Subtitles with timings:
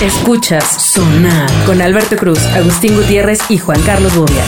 [0.00, 4.42] Escuchas Sonar con Alberto Cruz, Agustín Gutiérrez y Juan Carlos Bobia.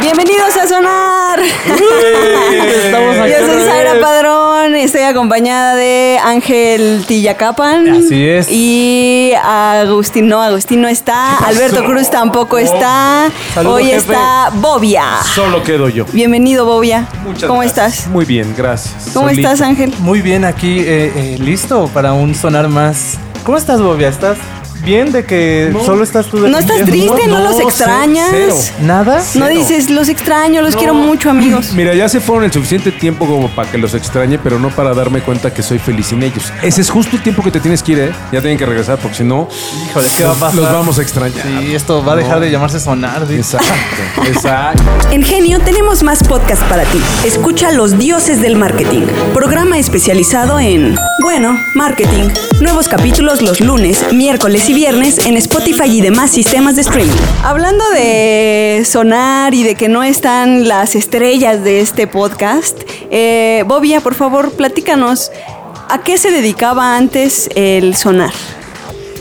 [0.00, 1.40] Bienvenidos a Sonar.
[1.40, 4.00] Estamos aquí Yo soy Zaira.
[4.00, 7.88] Padrón, estoy acompañada de Ángel Tillacapan.
[7.88, 8.48] Así es.
[8.50, 13.28] Y Agustín, no, Agustín no está, Alberto Cruz tampoco está.
[13.54, 13.96] Saludo, Hoy jefe.
[14.12, 15.04] está Bobia.
[15.34, 16.04] Solo quedo yo.
[16.12, 17.08] Bienvenido, Bobia.
[17.24, 17.94] Muchas ¿Cómo gracias.
[17.98, 18.10] estás?
[18.10, 19.10] Muy bien, gracias.
[19.14, 19.48] ¿Cómo Solito.
[19.48, 19.92] estás, Ángel?
[20.00, 23.18] Muy bien, aquí eh, eh, listo para un sonar más.
[23.44, 24.08] ¿Cómo estás, Bobia?
[24.08, 24.38] ¿Estás
[24.84, 27.26] bien de que solo estás tú de ¿No estás triste?
[27.26, 28.28] ¿No, los no, extrañas?
[28.30, 28.56] cero.
[28.82, 29.22] ¿Nada?
[29.34, 31.72] No dices, los extraño, los quiero mucho, amigos.
[31.72, 34.94] Mira, ya se fueron el suficiente tiempo como para que los extrañe, pero no para
[34.94, 36.52] darme cuenta que soy feliz sin ellos.
[36.62, 38.12] Ese es justo el tiempo que te tienes que ir, ¿eh?
[38.32, 39.48] Ya tienen que regresar porque si no,
[39.88, 40.54] Híjole, ¿qué va a pasar?
[40.54, 41.46] los vamos a extrañar.
[41.46, 43.26] Sí, esto va a dejar de llamarse sonar.
[43.26, 43.56] dice.
[43.56, 44.82] Exacto, exacto.
[45.10, 47.00] En Genio tenemos más podcast para ti.
[47.24, 49.02] Escucha Los Dioses del Marketing,
[49.34, 52.28] programa especializado en, bueno, marketing.
[52.60, 57.12] Nuevos capítulos los lunes, miércoles y viernes en Spotify y demás sistemas de streaming.
[57.42, 62.78] Hablando de sonar y de que no están las estrellas de este podcast,
[63.10, 65.32] eh, Bobia, por favor, platícanos,
[65.88, 68.32] ¿a qué se dedicaba antes el sonar?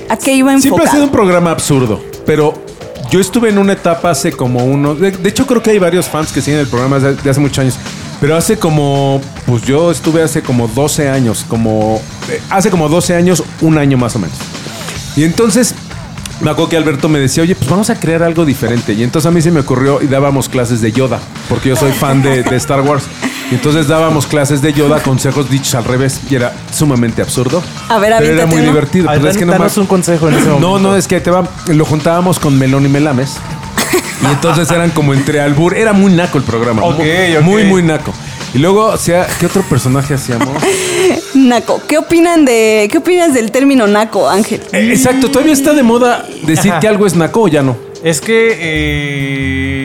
[0.10, 0.78] ¿A qué iba enfocado?
[0.78, 2.54] Siempre ha sido un programa absurdo, pero
[3.10, 4.96] yo estuve en una etapa hace como uno.
[4.96, 7.40] De, de hecho, creo que hay varios fans que siguen el programa de, de hace
[7.40, 7.76] muchos años.
[8.20, 9.22] Pero hace como.
[9.46, 11.46] Pues yo estuve hace como 12 años.
[11.48, 12.02] Como.
[12.30, 14.38] eh, hace como 12 años, un año más o menos.
[15.18, 15.76] Y entonces.
[16.40, 18.94] Me acuerdo que Alberto me decía, oye, pues vamos a crear algo diferente.
[18.94, 21.92] Y entonces a mí se me ocurrió y dábamos clases de Yoda, porque yo soy
[21.92, 23.06] fan de, de Star Wars.
[23.50, 27.64] Y entonces dábamos clases de Yoda, consejos dichos al revés, y era sumamente absurdo.
[27.90, 28.68] A ver, pero era muy uno.
[28.68, 29.10] divertido.
[29.10, 30.68] Ay, Pues es que no un consejo en ese momento.
[30.68, 31.44] no, no, es que te va.
[31.70, 33.38] Lo juntábamos con Melón y Melames.
[34.22, 35.76] Y entonces eran como entre albur.
[35.76, 36.84] Era muy naco el programa.
[36.84, 37.44] Ok, muy, ok.
[37.44, 38.14] muy, muy naco.
[38.54, 40.50] Y luego, o sea, ¿qué otro personaje hacíamos?
[41.38, 41.82] Naco.
[41.88, 44.62] ¿Qué opinan de qué opinas del término naco, Ángel?
[44.74, 46.80] Eh, exacto, todavía está de moda decir Ajá.
[46.80, 47.78] que algo es naco o ya no.
[48.04, 48.58] Es que.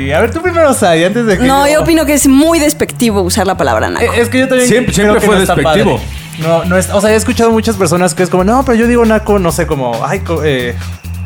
[0.08, 1.44] eh, A ver, tú primero, Sai, antes de que.
[1.44, 4.04] No, yo opino que es muy despectivo usar la palabra naco.
[4.12, 4.68] Eh, Es que yo también.
[4.68, 5.96] Siempre- creo siempre que fue no está despectivo.
[5.96, 6.08] padre.
[6.40, 6.88] No, no es.
[6.90, 9.52] O sea, he escuchado muchas personas que es como, no, pero yo digo naco, no
[9.52, 10.74] sé, como, ay, co- eh,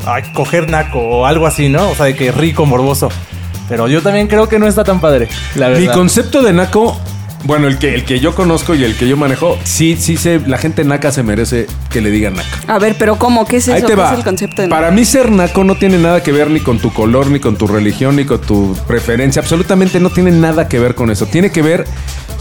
[0.05, 1.89] ay, coger naco o algo así, ¿no?
[1.89, 3.09] O sea, de que rico, morboso.
[3.69, 5.81] Pero yo también creo que no está tan padre, la verdad.
[5.81, 6.97] Mi concepto de naco,
[7.47, 10.41] bueno, el que, el que yo conozco y el que yo manejo, sí, sí se,
[10.41, 12.49] la gente naca se merece que le digan naca.
[12.67, 13.45] A ver, pero ¿cómo?
[13.45, 13.75] ¿Qué es eso?
[13.77, 14.11] Ahí te ¿Qué va.
[14.11, 16.77] es el concepto de Para mí ser naco no tiene nada que ver ni con
[16.79, 19.41] tu color, ni con tu religión, ni con tu preferencia.
[19.41, 21.25] Absolutamente no tiene nada que ver con eso.
[21.25, 21.85] Tiene que ver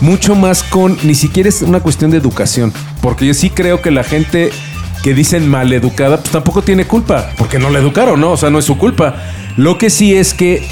[0.00, 2.72] mucho más con, ni siquiera es una cuestión de educación.
[3.00, 4.50] Porque yo sí creo que la gente
[5.04, 7.30] que dicen maleducada, pues tampoco tiene culpa.
[7.38, 8.32] Porque no la educaron, ¿no?
[8.32, 9.22] O sea, no es su culpa.
[9.56, 10.66] Lo que sí es que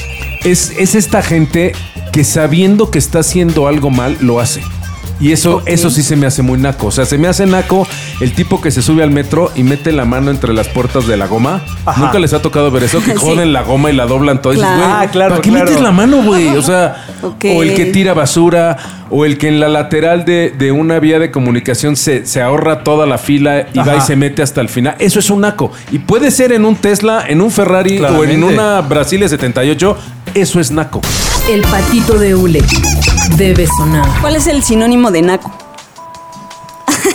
[0.44, 1.72] es, es esta gente
[2.12, 4.62] que sabiendo que está haciendo algo mal, lo hace.
[5.21, 6.88] Y eso, eso sí se me hace muy naco.
[6.88, 7.87] O sea, se me hace naco
[8.21, 11.16] el tipo que se sube al metro y mete la mano entre las puertas de
[11.16, 11.62] la goma.
[11.87, 12.00] Ajá.
[12.00, 13.19] Nunca les ha tocado ver eso, que Sí.
[13.19, 14.53] joden la goma y la doblan todo.
[14.53, 14.93] Y dices, Claro.
[14.93, 15.65] Ah, claro, ¿Para qué claro.
[15.66, 16.49] metes la mano, güey?
[16.56, 18.76] O sea, o el que tira basura,
[19.09, 22.82] o el que en la lateral de, de una vía de comunicación se, se ahorra
[22.82, 24.97] toda la fila y va y se mete hasta el final.
[24.99, 25.71] Eso es un naco.
[25.93, 29.97] Y puede ser en un Tesla, en un Ferrari o en una Brasilia 78.
[30.34, 31.00] Eso es naco.
[31.48, 32.62] El patito de hule
[33.36, 34.06] debe sonar.
[34.20, 35.50] ¿Cuál es el sinónimo de naco?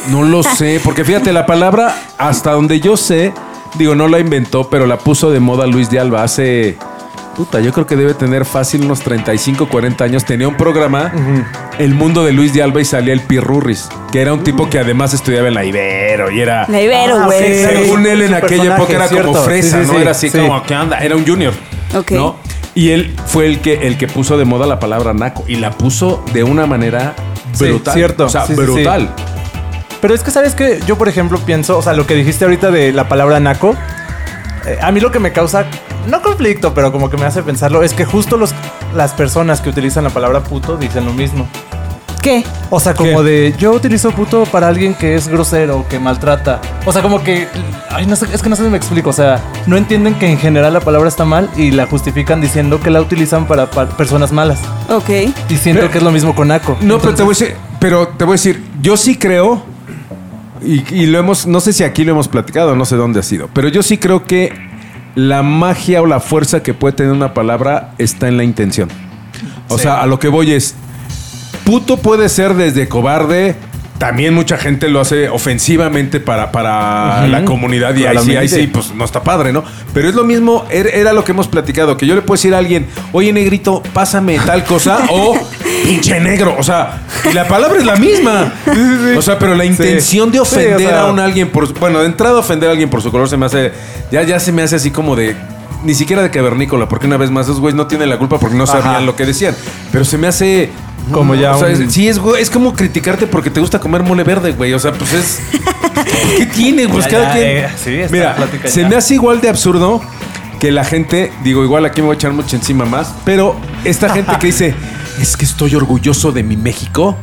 [0.09, 3.33] No lo sé, porque fíjate, la palabra, hasta donde yo sé,
[3.75, 6.77] digo, no la inventó, pero la puso de moda Luis de Alba hace.
[7.35, 10.25] Puta, yo creo que debe tener fácil unos 35, 40 años.
[10.25, 11.11] Tenía un programa,
[11.77, 14.77] El Mundo de Luis de Alba, y salía el Pirurris, que era un tipo que
[14.79, 16.65] además estudiaba en la Ibero y era.
[16.67, 17.55] La Ibero, Ah, güey.
[17.55, 17.63] sí.
[17.65, 19.93] Según él en aquella época era como fresa, Sí, sí, ¿no?
[19.95, 20.37] sí, Era así sí.
[20.37, 20.97] como, ¿qué onda?
[20.99, 21.53] Era un junior.
[21.95, 22.11] Ok.
[22.11, 22.35] ¿no?
[22.75, 25.43] Y él fue el que, el que puso de moda la palabra naco.
[25.47, 27.15] Y la puso de una manera
[27.53, 27.93] Sí, brutal.
[27.93, 28.25] cierto.
[28.25, 28.65] O sea, Sí, sí, sí.
[28.65, 29.09] brutal.
[30.01, 32.71] Pero es que, ¿sabes que Yo, por ejemplo, pienso, o sea, lo que dijiste ahorita
[32.71, 33.75] de la palabra naco,
[34.65, 35.65] eh, a mí lo que me causa,
[36.07, 38.53] no conflicto, pero como que me hace pensarlo, es que justo los,
[38.95, 41.47] las personas que utilizan la palabra puto dicen lo mismo.
[42.21, 42.43] ¿Qué?
[42.69, 46.59] O sea, como de yo utilizo puto para alguien que es grosero, que maltrata.
[46.85, 47.47] O sea, como que.
[47.89, 49.09] Ay, no sé, es que no sé si me explico.
[49.09, 52.81] O sea, no entienden que en general la palabra está mal y la justifican diciendo
[52.81, 54.59] que la utilizan para, pa- personas malas.
[54.89, 55.09] Ok.
[55.49, 56.77] Y siento Pero- que es lo mismo con naco.
[56.81, 59.63] No, pero te voy a decir, pero te voy a decir, yo sí creo,
[60.61, 63.23] y, y lo hemos, no sé si aquí lo hemos platicado, no sé dónde ha
[63.23, 64.51] sido, pero yo sí creo que
[65.15, 68.89] la magia o la fuerza que puede tener una palabra está en la intención.
[69.69, 70.75] O sea, a lo que voy es,
[71.69, 73.55] puto puede ser desde cobarde
[73.99, 78.65] también mucha gente lo hace ofensivamente para, para la comunidad y ahí sí, ahí sí,
[78.67, 79.63] pues no está padre, ¿no?
[79.93, 82.55] Pero es lo mismo, er- era lo que hemos platicado, que yo le puedo decir
[82.55, 85.37] a alguien, oye negrito, pásame tal cosa, o
[85.83, 88.53] pinche negro, o sea, y la palabra es la misma.
[89.17, 92.05] O sea, pero la intención de o ofender sea- a un alguien por bueno, de
[92.05, 93.73] entrada ofender a alguien por su color se me hace,
[94.13, 95.35] ya, ya se me hace así como de,
[95.83, 98.55] ni siquiera de cavernícola, porque una vez más esos güeyes no tienen la culpa porque
[98.55, 98.81] no Ajá.
[98.81, 99.53] sabían lo que decían,
[99.91, 100.69] pero se me hace...
[101.11, 104.03] Como ya O sea, un- es- sí, es, es como criticarte porque te gusta comer
[104.03, 104.73] mole verde, güey.
[104.73, 105.39] O sea, pues es.
[106.37, 106.87] ¿Qué tiene?
[106.87, 107.47] Pues Ya, cada ya, quien.
[107.47, 108.35] eh, sí, Mira,
[108.65, 108.89] se ya.
[108.89, 110.01] me hace igual de absurdo
[110.59, 114.09] que la gente, digo, igual aquí me voy a echar mucho encima más, pero esta
[114.09, 114.75] gente que dice,
[115.21, 117.17] es que estoy orgulloso de mi México.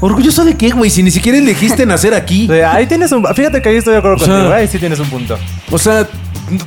[0.00, 0.90] ¿Orgulloso de qué, güey?
[0.90, 2.46] Si ni siquiera elegiste nacer aquí.
[2.50, 3.24] O sea, ahí tienes un.
[3.34, 4.52] Fíjate que ahí estoy de acuerdo O sea- contigo.
[4.54, 5.38] Ahí sí tienes un punto.
[5.70, 6.06] O sea,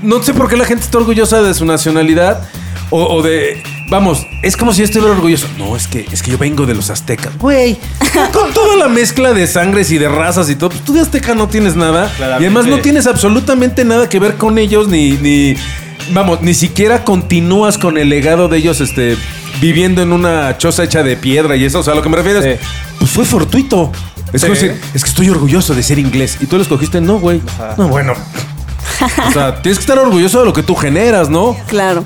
[0.01, 2.42] no sé por qué la gente está orgullosa de su nacionalidad.
[2.89, 3.62] O, o de.
[3.89, 5.47] Vamos, es como si yo estuviera orgulloso.
[5.57, 7.36] No, es que, es que yo vengo de los aztecas.
[7.39, 7.75] Güey,
[8.33, 11.33] con toda la mezcla de sangres y de razas y todo, pues tú de azteca
[11.33, 12.12] no tienes nada.
[12.15, 12.44] Claramente.
[12.44, 15.56] Y además no tienes absolutamente nada que ver con ellos, ni, ni.
[16.13, 19.18] Vamos, ni siquiera continúas con el legado de ellos, este.
[19.59, 21.80] Viviendo en una choza hecha de piedra y eso.
[21.80, 22.59] O sea, a lo que me refiero es.
[22.59, 22.65] Sí.
[23.00, 23.92] Pues fue fortuito.
[24.31, 24.47] Es Sí.
[24.47, 26.38] como decir, es que estoy orgulloso de ser inglés.
[26.39, 27.42] Y tú lo escogiste, no, güey.
[27.77, 28.13] No, bueno.
[29.27, 31.56] O sea, tienes que estar orgulloso de lo que tú generas, ¿no?
[31.68, 32.03] Claro.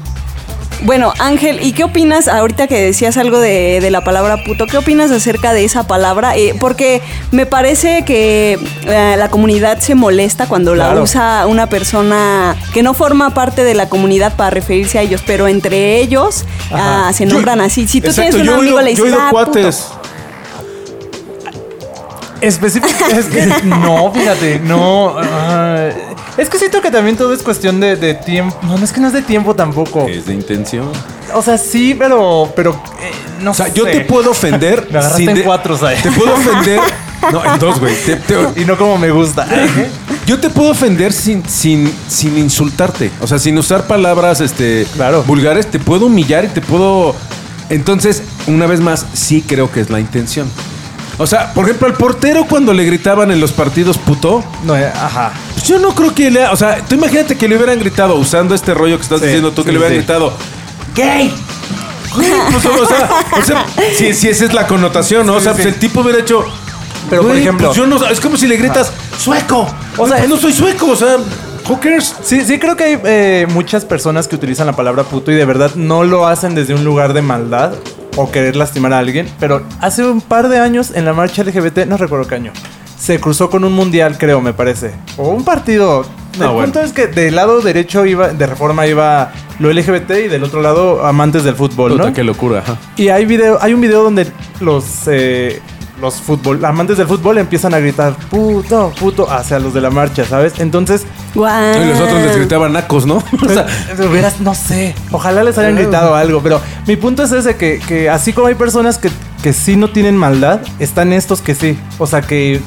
[0.82, 4.68] Bueno, Ángel, ¿y qué opinas ahorita que decías algo de, de la palabra puto?
[4.68, 6.36] ¿Qué opinas acerca de esa palabra?
[6.36, 11.04] Eh, porque me parece que eh, la comunidad se molesta cuando la Claro.
[11.04, 15.48] usa una persona que no forma parte de la comunidad para referirse a ellos, pero
[15.48, 16.44] entre ellos
[16.74, 17.88] ah, se Yo- nombran así.
[17.88, 19.52] Si tú Exacto, tienes un yo amigo, le yo dices, oído ah, puto".
[19.52, 19.88] cuates.
[22.42, 25.16] Específico, es que no, fíjate, no.
[25.18, 25.88] ah,
[26.38, 28.56] es que siento que también todo es cuestión de, de tiempo.
[28.64, 30.08] No, no es que no es de tiempo tampoco.
[30.08, 30.90] Es de intención.
[31.34, 32.72] O sea, sí, pero, pero
[33.02, 33.74] eh, no O sea, sé.
[33.74, 34.88] yo te puedo ofender.
[34.92, 36.02] Me agarraste sin en de- cuatro, ¿sabes?
[36.04, 36.80] Te puedo ofender.
[37.32, 37.96] No, en dos, güey.
[38.06, 39.48] Te- te- Y no como me gusta.
[40.28, 43.12] yo te puedo ofender sin, sin, sin insultarte.
[43.22, 45.24] O sea, sin usar palabras este, Claro.
[45.24, 45.68] vulgares.
[45.72, 47.16] Te puedo humillar y te puedo.
[47.70, 50.50] Entonces, una vez más, sí creo que es la intención.
[51.18, 54.44] O sea, por ejemplo, al portero cuando le gritaban en los partidos puto.
[54.66, 55.32] No, eh, ajá.
[55.66, 56.46] Pues yo no creo que le...
[56.48, 59.52] O sea, tú imagínate que le hubieran gritado, usando este rollo que estás Sí, diciendo
[59.54, 59.98] tú, que sí, le hubieran sí.
[60.00, 60.34] gritado,
[60.94, 61.34] ¡gay!
[62.14, 63.66] Pues, o sea, o sea,
[63.98, 65.36] si, si esa es la connotación, ¿no?
[65.36, 66.44] o sea, pues el tipo hubiera hecho...
[67.10, 67.96] Pero, por "Güey, ejemplo- pues yo no...
[68.08, 69.66] Es como si le gritas, ¡sueco!
[69.98, 71.16] O sea, no soy sueco, o sea,
[71.70, 72.14] who cares?
[72.24, 75.46] Sí, sí creo que hay eh, muchas personas que utilizan la palabra puto y de
[75.46, 77.72] verdad no lo hacen desde un lugar de maldad
[78.18, 79.30] o querer lastimar a alguien.
[79.40, 82.52] Pero hace un par de años en la marcha LGBT, no recuerdo qué año,
[83.04, 84.92] se cruzó con un mundial, creo, me parece.
[85.18, 86.06] O un partido.
[86.40, 86.64] No, el bueno.
[86.64, 89.30] punto es que del lado derecho iba, de reforma iba
[89.60, 92.14] lo LGBT y del otro lado amantes del fútbol, ¿no?
[92.14, 92.78] Qué locura, ajá.
[92.96, 94.26] Y hay video, hay un video donde
[94.62, 95.62] los eh,
[96.00, 100.24] los fútbol, amantes del fútbol empiezan a gritar puto, puto hacia los de la marcha,
[100.24, 100.54] ¿sabes?
[100.60, 101.06] Entonces,
[101.36, 101.84] Guau.
[101.84, 103.16] Y los otros les gritaban nacos, ¿no?
[103.46, 103.66] O sea,
[103.96, 107.80] Pues, hubieras, no sé, ojalá les hayan gritado algo, pero mi punto es ese, que,
[107.86, 109.10] que así como hay personas que,
[109.44, 112.62] que sí no tienen maldad, están estos que sí, o sea que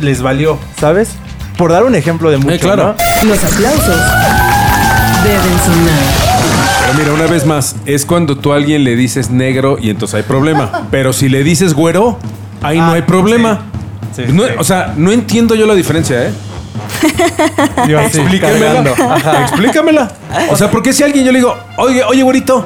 [0.00, 1.10] les valió, ¿sabes?
[1.56, 2.94] Por dar un ejemplo de mucho, claro.
[3.22, 3.28] ¿no?
[3.28, 3.96] Los aplausos
[5.24, 6.00] deben sonar.
[6.80, 10.14] Pero mira, una vez más, es cuando tú a alguien le dices negro y entonces
[10.16, 10.86] hay problema.
[10.90, 12.18] Pero si le dices güero,
[12.62, 13.60] ahí no Ah, hay problema.
[14.14, 14.22] sí.
[14.26, 14.50] Sí, No- sí.
[14.58, 16.32] O sea, no entiendo yo la diferencia, ¿eh?
[17.88, 17.98] Yo.
[19.10, 19.42] Ajá.
[19.42, 20.10] Explícamela.
[20.50, 22.64] O sea, ¿por qué si a alguien yo le digo, oye, oye, güerito?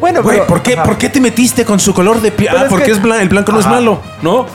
[0.00, 0.76] Bueno, Güey, pero- ¿por qué.
[0.78, 2.50] ¿por qué te metiste con su color de piel?
[2.56, 4.46] Ah, porque que- es blan- el blanco no es malo, ¿no?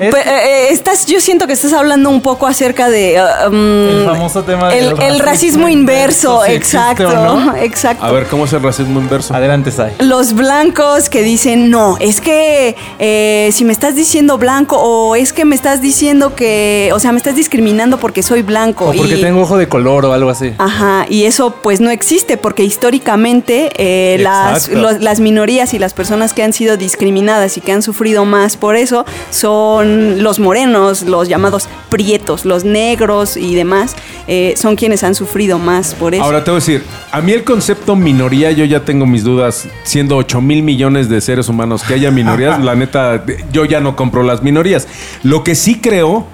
[0.00, 3.54] Es- eh, eh, estás, yo siento que estás hablando un poco acerca de uh, um,
[4.00, 7.56] El famoso tema el, del el racismo racismo inverso, inverso, si existe exacto, no.
[7.62, 8.04] exacto.
[8.04, 9.34] A ver, ¿cómo es el racismo inverso?
[9.34, 9.92] Adelante, Sai.
[10.00, 15.32] Los blancos que dicen, no, es que eh, si me estás diciendo blanco o es
[15.32, 18.86] que me estás diciendo que, o sea, me estás discriminando porque soy blanco.
[18.86, 20.52] O porque y- tengo ojo de color o algo así.
[20.58, 25.94] Ajá, y eso pues no existe porque históricamente eh, las, los- las minorías y las
[25.94, 31.02] personas que han sido discriminadas y que han sufrido más por eso son los morenos,
[31.02, 36.22] los llamados prietos, los negros y demás, eh, son quienes han sufrido más por eso.
[36.22, 39.68] Ahora te voy a decir, a mí el concepto minoría, yo ya tengo mis dudas,
[39.84, 43.96] siendo 8 mil millones de seres humanos que haya minorías, la neta, yo ya no
[43.96, 44.86] compro las minorías.
[45.22, 46.26] Lo que sí creo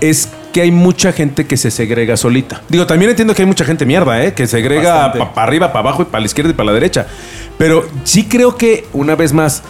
[0.00, 2.62] es que hay mucha gente que se segrega solita.
[2.68, 4.34] Digo, también entiendo que hay mucha gente mierda, ¿eh?
[4.34, 7.08] Que segrega para arriba, para abajo y para la izquierda y para la derecha.
[7.58, 9.64] Pero sí creo que, una vez más,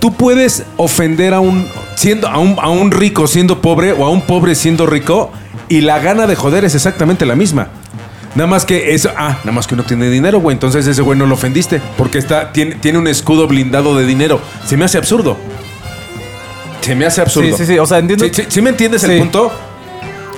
[0.00, 4.10] tú puedes ofender a un, siendo, a un, a un rico siendo pobre o a
[4.10, 5.30] un pobre siendo rico
[5.68, 7.68] y la gana de joder es exactamente la misma.
[8.34, 10.54] Nada más que eso, ah, nada más que uno tiene dinero, güey.
[10.54, 14.40] Entonces ese güey no lo ofendiste porque está, tiene, tiene un escudo blindado de dinero.
[14.64, 15.36] Se me hace absurdo.
[16.80, 17.48] Se me hace absurdo.
[17.56, 17.78] Sí, sí, sí.
[17.78, 18.24] O sea, entiendo.
[18.24, 19.10] ¿Sí, sí- sí me entiendes Sí.
[19.12, 19.52] el punto?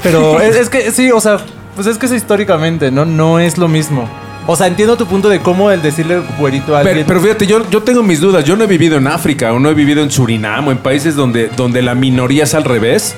[0.02, 1.38] Pero es, es que sí, o sea,
[1.74, 3.04] pues es que es históricamente, ¿no?
[3.04, 4.08] No es lo mismo.
[4.46, 6.96] O sea, entiendo tu punto de cómo el decirle güerito a alguien.
[6.98, 8.44] Pero, pero fíjate, yo, yo tengo mis dudas.
[8.44, 11.14] Yo no he vivido en África o no he vivido en Surinam o en países
[11.14, 13.14] donde, donde la minoría es al revés.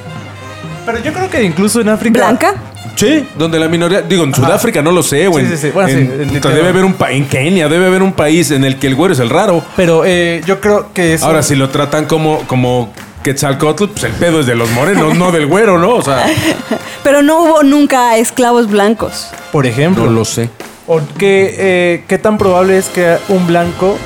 [0.85, 2.19] Pero yo creo que incluso en África.
[2.21, 2.55] ¿Blanca?
[2.97, 5.71] Sí, donde la minoría, digo, en Sudáfrica no lo sé, o Sí, sí, sí.
[5.71, 6.59] Bueno, sí, en- Lituania.
[6.59, 9.15] debe haber un pa- en Kenia, debe haber un país en el que el güero
[9.15, 9.65] es el raro.
[9.77, 11.27] Pero eh, yo creo que eso.
[11.27, 12.93] Ahora, si lo tratan como, como
[13.25, 15.95] Quetzalcóatl, pues el pedo es de los morenos, no del güero, ¿no?
[15.97, 16.25] O sea,
[17.03, 19.29] Pero no hubo nunca esclavos blancos.
[19.51, 20.05] Por ejemplo.
[20.05, 20.51] no lo sé.
[20.87, 23.97] O que, eh, ¿Qué tan probable es que un blanco,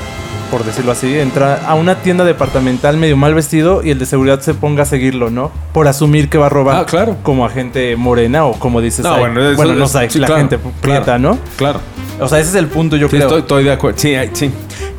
[0.49, 4.39] por decirlo así, entra a una tienda departamental medio mal vestido y el de seguridad
[4.39, 5.51] se ponga a seguirlo, ¿no?
[5.73, 6.77] Por asumir que va a robar.
[6.77, 7.17] Ah, claro.
[7.21, 9.03] Como a gente morena o como dices.
[9.03, 9.19] No, ahí.
[9.19, 11.19] bueno, eso bueno no es- sé, sí, la claro, gente prieta, claro.
[11.19, 11.37] ¿no?
[11.57, 11.81] Claro.
[12.21, 13.27] O sea, ese es el punto, yo Sí, creo.
[13.27, 13.97] estoy, estoy de acuerdo.
[13.99, 14.51] Sí, sí.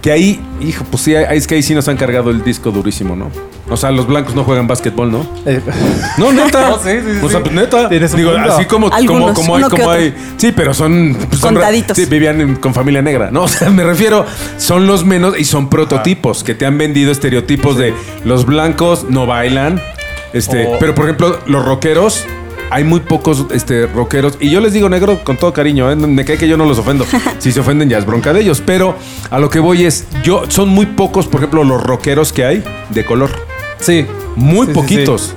[0.02, 2.70] Que ahí, hijo, pues sí, ahí- es que ahí sí nos han cargado el disco
[2.70, 3.30] durísimo, ¿no?
[3.68, 5.26] O sea, los blancos no juegan básquetbol, ¿no?
[5.46, 5.60] Eh,
[6.16, 6.70] No, neta.
[6.70, 7.88] No, sí, sí, sí, O sea, pues neta.
[7.88, 8.52] Tienes un Digo, punto.
[8.52, 10.02] así como, como, Algunos, como hay, uno que como otro.
[10.02, 10.14] hay.
[10.38, 11.14] Sí, pero son.
[11.28, 11.96] pues, son ra- Contaditos.
[11.98, 13.42] Sí, vivían en- con familia negra, ¿no?
[13.44, 14.24] O sea, me refiero,
[14.56, 17.92] son los menos y son prototipos que te han vendido estereotipos de
[18.24, 19.80] los blancos no bailan.
[20.32, 22.24] Este, O- pero por ejemplo, los rockeros.
[22.70, 24.36] Hay muy pocos este, rockeros.
[24.40, 25.90] Y yo les digo negro con todo cariño.
[25.90, 25.96] ¿eh?
[25.96, 27.04] Me cae que yo no los ofendo.
[27.38, 28.62] Si se ofenden ya es bronca de ellos.
[28.64, 28.94] Pero
[29.30, 32.64] a lo que voy es, yo son muy pocos, por ejemplo, los rockeros que hay
[32.90, 33.30] de color.
[33.78, 34.06] sí.
[34.36, 35.34] Muy Sí, sí, poquitos.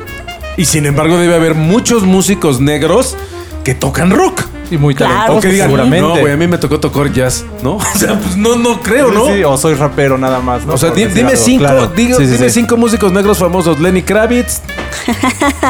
[0.55, 3.17] Y sin embargo debe haber muchos músicos negros
[3.63, 4.43] que tocan rock.
[4.69, 6.07] Y muy Claro, talentosos, O que digan, seguramente.
[6.07, 7.75] no, güey, a mí me tocó tocar jazz, ¿no?
[7.95, 9.25] O sea, pues no, no creo, ¿no?
[9.27, 10.73] Sí, sí, o soy rapero nada más, ¿no?
[10.73, 11.87] O sea, di- dime cinco, claro.
[11.87, 12.59] digo, Sí, sí, dime sí.
[12.61, 13.79] cinco músicos negros famosos.
[13.79, 14.61] Lenny Kravitz,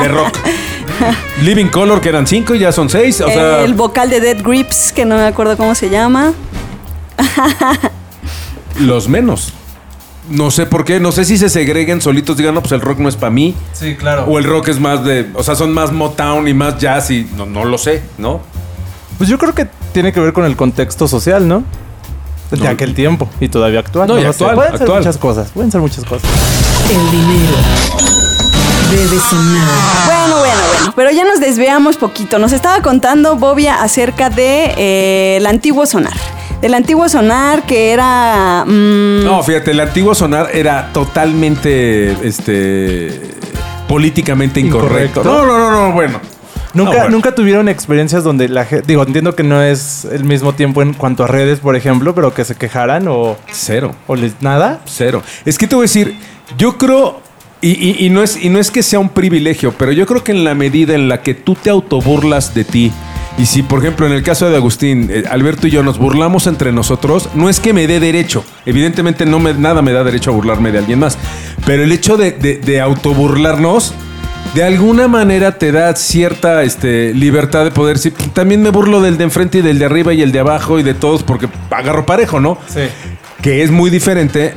[0.01, 0.37] de rock.
[1.43, 3.21] Living Color, que eran cinco, ya son seis.
[3.21, 6.33] O sea, el vocal de Dead Grips, que no me acuerdo cómo se llama.
[8.79, 9.53] los menos.
[10.29, 12.99] No sé por qué, no sé si se segreguen solitos, digan, no, pues el rock
[12.99, 13.53] no es para mí.
[13.73, 14.23] Sí, claro.
[14.25, 17.27] O el rock es más de, o sea, son más Motown y más jazz y
[17.35, 18.39] no, no lo sé, ¿no?
[19.17, 21.63] Pues yo creo que tiene que ver con el contexto social, ¿no?
[22.51, 22.69] De No.
[22.69, 24.07] aquel tiempo y todavía actual.
[24.07, 24.99] No, y actual, Pueden ser actual.
[24.99, 26.29] muchas cosas, pueden ser muchas cosas.
[26.89, 27.57] El dinero
[28.91, 29.67] debe sonar.
[30.05, 30.42] Bueno.
[30.95, 32.39] Pero ya nos desviamos poquito.
[32.39, 36.13] Nos estaba contando Bobia acerca de eh, el antiguo sonar.
[36.61, 38.63] Del antiguo sonar que era.
[38.65, 43.21] mm, No, fíjate, el antiguo sonar era totalmente, este,
[43.87, 45.21] políticamente incorrecto.
[45.21, 45.23] Incorrecto.
[45.23, 46.19] No, no, no, no, bueno.
[46.73, 47.09] ¿Nunca, No, bueno.
[47.11, 48.85] ¿Nunca tuvieron experiencias donde la gente...
[48.87, 52.33] Digo, entiendo que no es el mismo tiempo en cuanto a redes, por ejemplo, pero
[52.33, 54.41] que se quejaran o, Cero, o les...
[54.41, 54.79] ¿Nada?
[54.85, 55.21] cero.
[55.45, 56.17] Es que te voy a decir,
[56.57, 57.21] yo creo,
[57.63, 60.23] y, y- y no es, y no es que sea un privilegio, pero yo creo
[60.23, 62.91] que en la medida en la que tú te autoburlas de ti,
[63.39, 66.45] y si, por ejemplo, en el caso de Agustín, eh, Alberto y yo nos burlamos
[66.45, 68.45] entre nosotros, no es que me dé derecho.
[68.67, 71.17] Evidentemente, no me, nada me da derecho a burlarme de alguien más.
[71.65, 73.93] Pero el hecho de, de, de autoburlarnos,
[74.53, 79.17] de alguna manera te da cierta este, libertad de poder decir, también me burlo del
[79.17, 82.05] de enfrente y del de arriba y el de abajo y de todos porque agarro
[82.05, 82.59] parejo, ¿no?
[82.67, 82.81] Sí.
[83.41, 84.53] que es muy diferente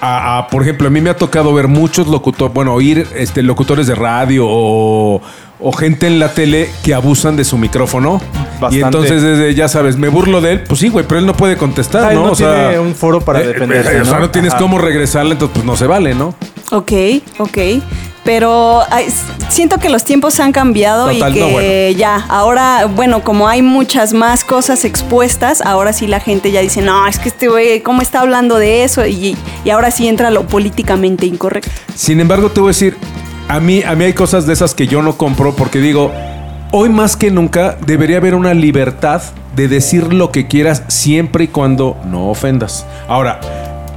[0.00, 3.42] a, a, por ejemplo, a mí me ha tocado ver muchos locutores, bueno, oír este,
[3.42, 5.20] locutores de radio o,
[5.60, 8.20] o gente en la tele que abusan de su micrófono.
[8.60, 8.76] Bastante.
[8.76, 11.34] Y entonces, desde, ya sabes, me burlo de él, pues sí, güey, pero él no
[11.36, 12.26] puede contestar, Ah, él ¿no?
[12.26, 14.20] no o sea, tiene un foro para defenderse, O sea, ¿no?
[14.20, 14.60] no tienes Ajá.
[14.62, 16.34] cómo regresarle, entonces pues no se vale, ¿no?
[16.72, 16.92] Ok,
[17.38, 17.58] ok.
[18.24, 18.82] Pero
[19.48, 21.98] siento que los tiempos han cambiado Total, y que no, bueno.
[21.98, 26.82] ya, ahora, bueno, como hay muchas más cosas expuestas, ahora sí la gente ya dice,
[26.82, 29.06] no, es que este güey, ¿cómo está hablando de eso?
[29.06, 31.70] Y, y ahora sí entra lo políticamente incorrecto.
[31.94, 32.96] Sin embargo, te voy a decir,
[33.48, 36.12] a mí, a mí hay cosas de esas que yo no compro porque digo,
[36.70, 39.22] hoy más que nunca debería haber una libertad
[39.56, 42.86] de decir lo que quieras siempre y cuando no ofendas.
[43.08, 43.40] Ahora,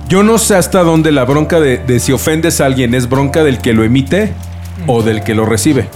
[0.08, 3.43] yo no sé hasta dónde la bronca de, de si ofendes a alguien es bronca
[3.43, 4.34] del que lo emite
[4.87, 5.87] o del que lo recibe.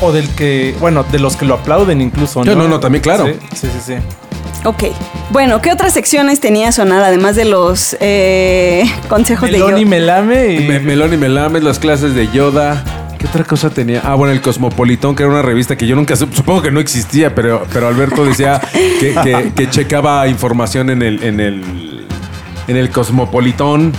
[0.00, 0.74] O del que...
[0.80, 2.62] Bueno, de los que lo aplauden incluso, Yo, ¿no?
[2.64, 3.26] no, no, también, claro.
[3.26, 3.80] Sí, sí, sí.
[3.86, 3.94] sí.
[4.64, 4.84] Ok.
[5.30, 9.90] Bueno, ¿qué otras secciones tenía Sonar además de los eh, consejos Melón de y yo?
[9.90, 10.66] melame y...
[10.68, 12.84] Me- Melón y Melames, las clases de Yoda.
[13.18, 14.00] ¿Qué otra cosa tenía?
[14.04, 16.80] Ah, bueno, el Cosmopolitón, que era una revista que yo nunca sup- supongo que no
[16.80, 18.60] existía, pero, pero Alberto decía
[18.98, 22.06] que, que- que checaba información en el, en el,
[22.66, 23.92] en el Cosmopolitón.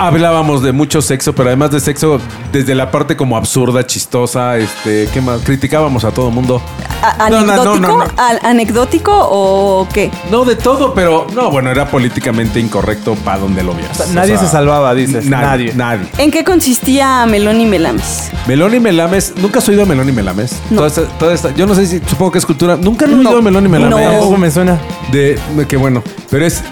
[0.00, 2.18] Hablábamos de mucho sexo, pero además de sexo,
[2.52, 5.42] desde la parte como absurda, chistosa, este, ¿qué más?
[5.42, 6.62] Criticábamos a todo mundo.
[7.02, 7.86] A- No, no, no, ¿Anecdótico?
[7.88, 8.04] no, no.
[8.16, 10.10] ¿Al- ¿Anecdótico o qué?
[10.30, 14.00] No de todo, pero no, bueno, era políticamente incorrecto para donde lo vieras.
[14.00, 15.72] O sea, nadie se salvaba, dices, Nadie.
[15.74, 15.74] nadie.
[15.74, 16.08] Nadie.
[16.18, 18.30] ¿En qué consistía Melón y Melames?
[18.46, 20.56] Melón y Melames, ¿nunca has oído a Melón y Melames?
[20.70, 20.76] No.
[20.76, 22.76] Toda esta- toda esta- yo no sé si, supongo que es cultura.
[22.76, 23.18] Nunca No.
[23.18, 23.98] oído a Melón y Melames.
[23.98, 24.10] No.
[24.12, 24.78] Tampoco me suena.
[25.12, 26.02] De, de- qué bueno.
[26.30, 26.62] Pero es,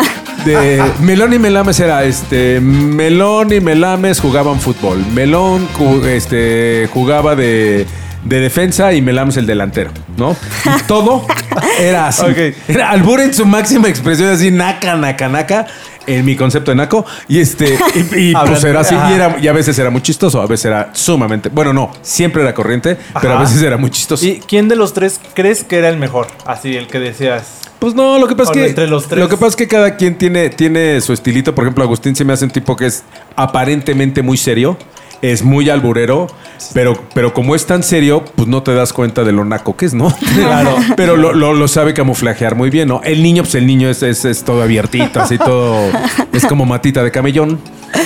[0.44, 5.04] de Melón y Melames era este Melón y Melames jugaban fútbol.
[5.14, 5.68] Melón
[6.06, 7.86] este jugaba de,
[8.24, 10.36] de defensa y Melames el delantero, ¿no?
[10.64, 11.26] Y todo
[11.80, 12.22] era así.
[12.24, 12.54] Ok.
[12.68, 15.66] Era albur en su máxima expresión, así naca, naca, naca.
[16.06, 17.04] En mi concepto de naco.
[17.28, 17.78] Y este,
[18.16, 18.94] y, y, pues era así.
[18.94, 21.50] Y, era- y a veces era muy chistoso, a veces era sumamente.
[21.50, 24.24] Bueno, no, siempre era corriente, pero a veces era muy chistoso.
[24.24, 26.28] ¿Y quién de los tres crees que era el mejor?
[26.46, 27.60] Así, el que decías.
[27.78, 28.66] Pues no, lo que pasa es que.
[28.66, 29.20] entre los tres.
[29.20, 31.54] Lo que pasa es que cada quien tiene, tiene su estilito.
[31.54, 33.04] Por ejemplo, Agustín se me hace un tipo que es
[33.36, 34.76] aparentemente muy serio.
[35.20, 36.28] Es muy alburero,
[36.74, 39.86] pero, pero como es tan serio, pues no te das cuenta de lo naco que
[39.86, 40.14] es, ¿no?
[40.36, 40.76] Claro.
[40.96, 43.00] pero lo, lo- lo sabe camuflajear muy bien, ¿no?
[43.02, 45.90] El niño, pues el niño es, es, es todo abiertito, así todo.
[46.32, 47.58] Es como matita de camellón,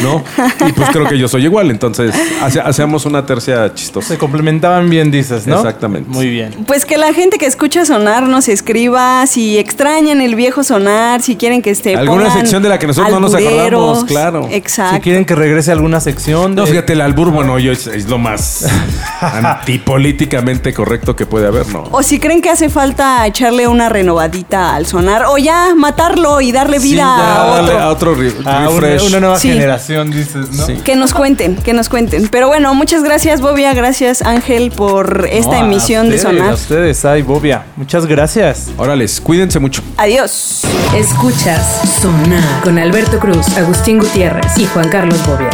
[0.02, 0.22] ¿no?
[0.68, 4.08] Y pues creo que yo soy igual, entonces hace- hacemos una tercia chistosa.
[4.08, 5.56] Se complementaban bien, dices, ¿no?
[5.56, 6.08] Exactamente.
[6.10, 6.52] Muy bien.
[6.66, 11.36] Pues que la gente que escucha sonar nos escriba si extrañan el viejo sonar, si
[11.36, 14.48] quieren que esté Alguna sección de la que nosotros no nos acordamos, claro.
[14.50, 14.96] Exacto.
[14.96, 16.54] Si quieren que regrese a alguna sección.
[16.54, 18.66] No, de- fíjate, el albur, bueno, yo es, es lo más
[19.20, 21.84] antipolíticamente correcto que puede haber, ¿no?
[21.90, 26.52] O si creen que hace falta echarle una renovadita al sonar, o ya matarlo y
[26.52, 27.78] darle Sí, vida ya, a Dale otro.
[27.80, 29.08] a otro Ah, una, refresh.
[29.08, 29.48] una nueva Sí.
[29.48, 30.66] generación, dices, ¿no?
[30.66, 30.74] Sí.
[30.84, 32.28] Que nos cuenten, que nos cuenten.
[32.28, 33.74] Pero bueno, muchas gracias, Bobia.
[33.74, 36.50] Gracias, Ángel, por esta No, emisión de Sonar.
[36.50, 37.64] A ustedes, ay, Bobia.
[37.76, 38.70] Muchas gracias.
[38.76, 39.82] Órales, cuídense mucho.
[39.96, 40.62] Adiós.
[40.96, 45.50] Escuchas Sonar con Alberto Cruz, Agustín Gutiérrez y Juan Carlos Bobia.